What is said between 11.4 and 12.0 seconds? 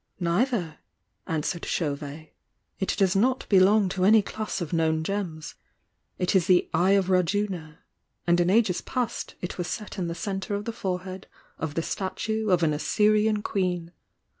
of the